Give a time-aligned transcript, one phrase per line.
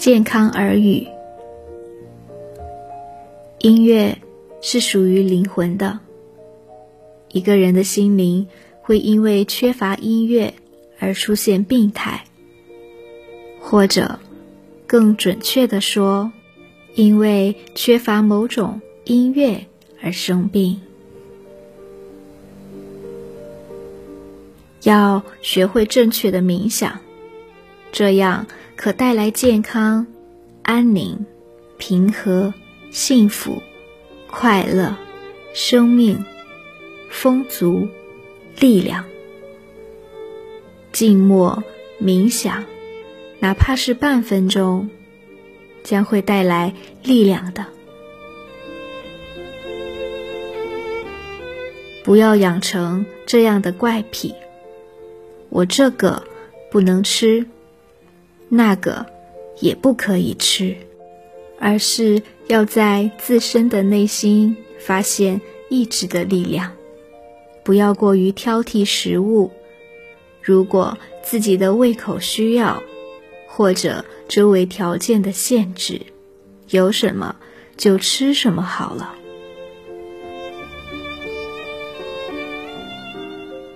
[0.00, 1.06] 健康耳语。
[3.58, 4.16] 音乐
[4.62, 5.98] 是属于灵魂的。
[7.28, 8.48] 一个人的心灵
[8.80, 10.54] 会因为缺乏音乐
[10.98, 12.24] 而出现病态，
[13.60, 14.18] 或者
[14.86, 16.32] 更准确的说，
[16.94, 19.66] 因为缺乏某种音乐
[20.02, 20.80] 而生病。
[24.82, 26.98] 要学会正确的冥想，
[27.92, 28.46] 这样
[28.82, 30.06] 可带来健康、
[30.62, 31.26] 安宁、
[31.76, 32.54] 平和、
[32.90, 33.62] 幸福、
[34.30, 34.96] 快乐、
[35.52, 36.24] 生命、
[37.10, 37.86] 丰足、
[38.58, 39.04] 力量。
[40.92, 41.62] 静默
[42.00, 42.64] 冥想，
[43.38, 44.88] 哪怕是半分钟，
[45.82, 47.66] 将会带来力量的。
[52.02, 54.34] 不要养成这样的怪癖。
[55.50, 56.22] 我这个
[56.70, 57.46] 不能吃，
[58.52, 59.06] 那个
[59.60, 60.76] 也不可以吃，
[61.58, 66.70] 而是要在自身的内心发现意志的力量，
[67.62, 69.50] 不要过于挑剔食物。
[70.42, 72.82] 如果自己的胃口需要，
[73.46, 76.00] 或者周围条件的限制，
[76.70, 77.36] 有什么
[77.76, 79.14] 就吃什么好了，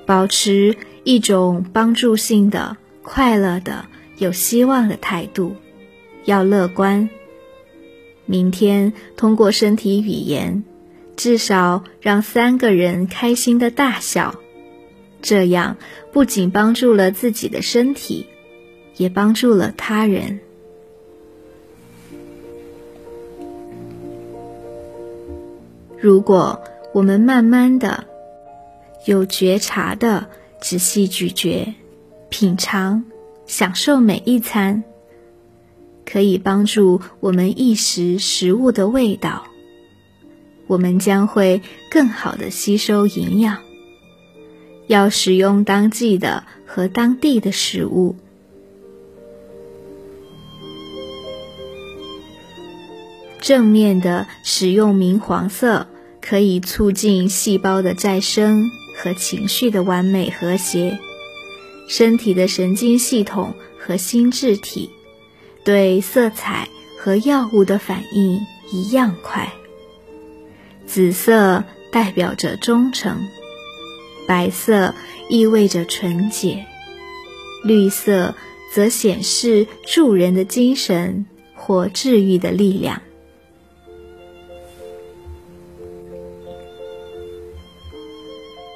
[0.05, 0.77] 保持。
[1.07, 3.85] 一种帮助性的、快乐的、
[4.19, 5.57] 有希望的态度，
[6.25, 7.09] 要乐观。
[8.27, 10.65] 明天通过身体语言，
[11.17, 14.35] 至少让三个人开心的大笑，
[15.21, 15.77] 这样
[16.13, 18.27] 不仅帮助了自己的身体，
[18.97, 20.41] 也帮助了他人。
[25.99, 28.05] 如果我们慢慢的、
[29.07, 30.29] 有觉察的。
[30.61, 31.75] 仔细咀嚼、
[32.31, 33.05] 品尝、
[33.47, 34.85] 享受每一餐，
[36.05, 39.45] 可以帮助我们意识食物的味道。
[40.67, 43.59] 我们将会更好的吸收营养。
[44.87, 48.17] 要使用当季的和当地的食物。
[53.41, 55.87] 正面的使用明黄色，
[56.21, 58.71] 可以促进细胞的再生。
[58.97, 61.01] 和情绪的完美和谐，
[61.87, 64.91] 身体的神经系统和心智体
[65.65, 66.69] 对色彩
[66.99, 68.41] 和药物的反应
[68.71, 69.53] 一样快。
[70.87, 73.27] 紫色代表着忠诚，
[74.27, 74.95] 白色
[75.29, 76.67] 意味着纯洁，
[77.63, 78.35] 绿色
[78.73, 83.03] 则显示助人的精神或治愈的力量。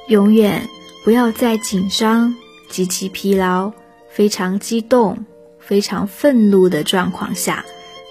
[0.07, 0.67] 永远
[1.03, 2.35] 不要在紧张、
[2.69, 3.73] 极其疲劳、
[4.09, 5.25] 非常激动、
[5.59, 7.65] 非常愤怒的状况下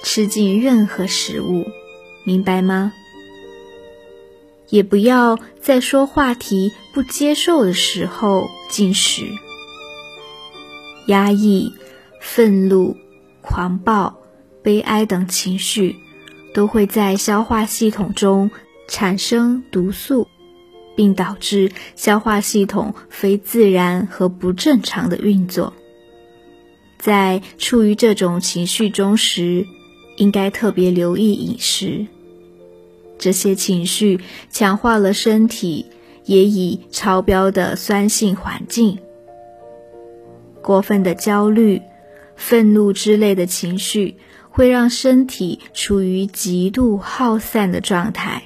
[0.05, 1.65] 吃进任何食物，
[2.25, 2.93] 明白吗？
[4.69, 9.23] 也不要在说话题不接受的时候进食。
[11.07, 11.73] 压抑、
[12.21, 12.95] 愤怒、
[13.41, 14.15] 狂暴、
[14.63, 15.97] 悲哀等情绪
[16.53, 18.51] 都会在消化系统中
[18.89, 20.29] 产生毒素。
[20.98, 25.72] 并导致消化系统非自然和不正常的运作。
[26.98, 29.64] 在处于这种情绪中时，
[30.16, 32.09] 应该特别留意饮食。
[33.16, 34.19] 这些情绪
[34.50, 35.86] 强化了身体
[36.25, 38.98] 也已超标的酸性环境。
[40.60, 41.80] 过分的焦虑、
[42.34, 44.16] 愤怒之类的情绪
[44.50, 48.42] 会让身体处于极度耗散的状态。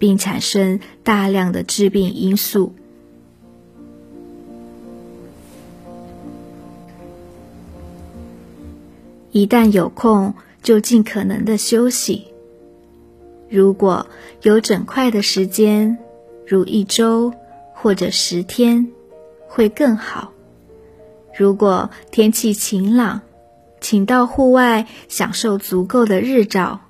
[0.00, 2.72] 并产生大量的致病因素。
[9.30, 12.28] 一旦有空，就尽可能的休息。
[13.48, 14.06] 如果
[14.42, 15.98] 有整块的时间，
[16.46, 17.34] 如一周
[17.74, 18.90] 或者十天，
[19.46, 20.32] 会更好。
[21.38, 23.20] 如果天气晴朗，
[23.80, 26.80] 请到户外享受足够的日照。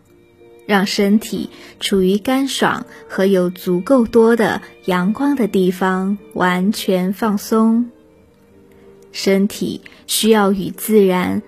[0.70, 1.50] 让身体
[1.80, 7.90] 处于干爽和有足够多的阳光的地方，完全放松。
[9.10, 11.42] 身体需要与自然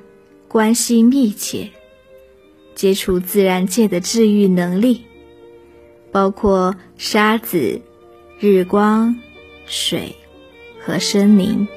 [0.49, 1.71] 关系密切，
[2.75, 5.05] 接触自然界的治愈能力，
[6.11, 7.81] 包括沙子、
[8.41, 9.21] 日光、
[9.67, 10.17] 水
[10.85, 11.69] 和森林。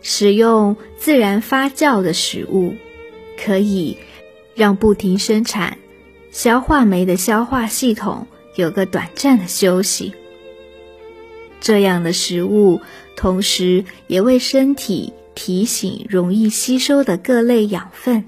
[0.00, 2.74] 使用自然发酵的食物。
[3.44, 3.98] 可以
[4.54, 5.76] 让不停生产
[6.30, 10.14] 消化酶的消化系统有个短暂的休息。
[11.60, 12.80] 这样的食物
[13.16, 18.24] 同时也为身体提醒容易吸收的各类养分。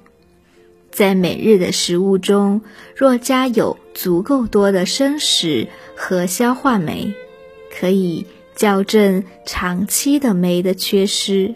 [0.91, 2.63] 在每日的食物中，
[2.95, 7.13] 若加有足够多的生食和消化酶，
[7.79, 11.55] 可以校正长期的酶的缺失。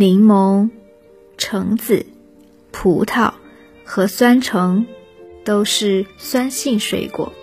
[0.00, 0.70] 柠檬、
[1.36, 2.06] 橙子、
[2.72, 3.34] 葡萄
[3.84, 4.86] 和酸橙
[5.44, 7.34] 都是酸性水果，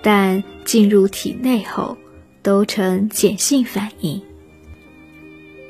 [0.00, 1.98] 但进入体内后
[2.40, 4.22] 都呈碱性反应。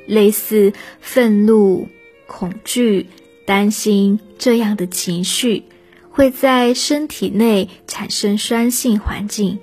[0.05, 1.87] 类似愤怒、
[2.27, 3.07] 恐惧、
[3.47, 5.63] 担心这样的情绪，
[6.11, 9.57] 会在身体内产生酸性环境，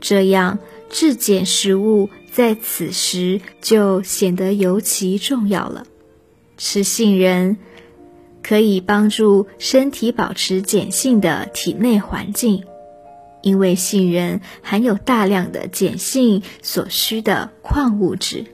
[0.00, 0.58] 这样
[0.88, 2.08] 质碱食物。
[2.32, 5.86] 在此时就显得尤其重要了。
[6.56, 7.58] 吃杏仁
[8.42, 12.64] 可以帮助身体保持碱性的体内环境，
[13.42, 18.46] 因为杏仁含有大量的碱性所需的矿物质。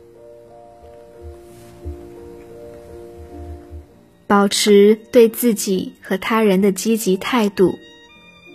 [4.27, 7.79] 保持对自己和他人的积极态度，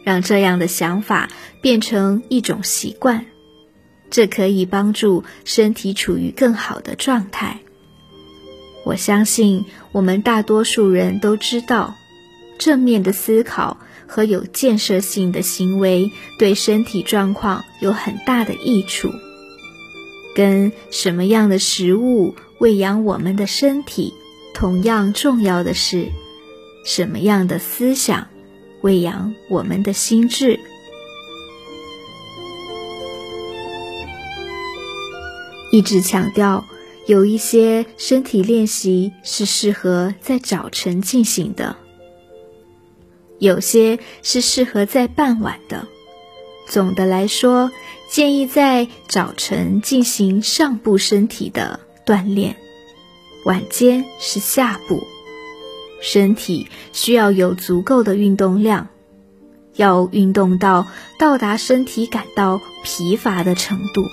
[0.04, 1.30] 让这样的想法
[1.62, 3.26] 变成一种习惯。
[4.14, 7.62] 这可以帮助身体处于更好的状态。
[8.86, 11.96] 我相信我们大多数人都知道，
[12.60, 19.10] 正面的思考和有建设性的行为对身体状况有很大的益处。
[20.36, 24.14] 跟什么样的食物喂养我们的身体，
[24.54, 26.12] 同样重要的是，
[26.86, 28.28] 什么样的思想
[28.82, 30.60] 喂养我们的心智。
[35.74, 36.66] 一直强调，
[37.08, 41.78] 有一些身体练习是适合在早晨进行的，
[43.40, 45.88] 有些是适合在傍晚的。
[46.68, 47.72] 总的来说，
[48.08, 52.56] 建议在早晨进行上部身体的锻炼，
[53.44, 55.02] 晚间是下部。
[56.04, 58.90] 身体需要有足够的运动量，
[59.74, 60.86] 要运动到
[61.18, 64.04] 到达身体感到疲乏的程度。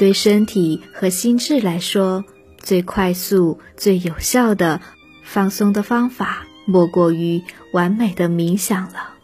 [0.00, 2.24] 对身体和心智来说，
[2.56, 4.80] 最快速、最有效的
[5.22, 7.42] 放松的方法，莫过于
[7.74, 9.16] 完美的冥想了。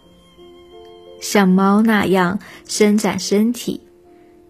[1.18, 3.80] 像猫那样伸展身体，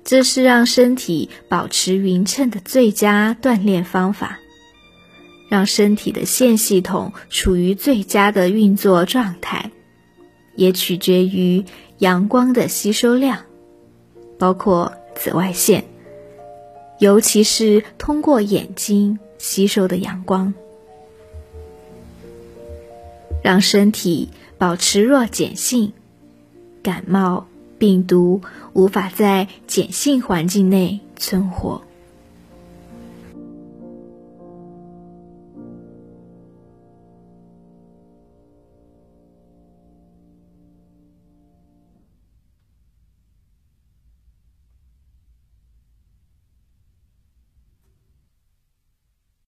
[0.03, 4.41] 这是让身体保持匀称的最佳锻炼方法。
[5.49, 9.71] 让身体的线系统处于最佳的运作状态，
[10.57, 11.65] 也取决于
[11.99, 13.45] 阳光的吸收量，
[14.41, 15.85] 包括紫外线。
[16.99, 20.53] 尤其是通过眼睛吸收的阳光，
[23.43, 25.93] 让身体保持弱碱性，
[26.83, 27.47] 感冒
[27.79, 28.41] 病毒
[28.73, 31.86] 无法在碱性环境内存活。